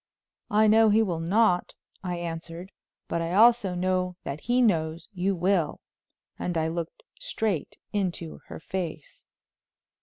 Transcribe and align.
"I 0.49 0.65
know 0.65 0.89
he 0.89 1.03
will 1.03 1.19
not," 1.19 1.75
I 2.03 2.15
answered; 2.17 2.71
"but 3.07 3.21
I 3.21 3.33
also 3.35 3.75
know 3.75 4.15
that 4.23 4.39
he 4.41 4.59
knows 4.59 5.07
you 5.13 5.35
will," 5.35 5.79
and 6.39 6.57
I 6.57 6.69
looked 6.69 7.03
straight 7.19 7.77
into 7.93 8.39
her 8.47 8.59
face. 8.59 9.27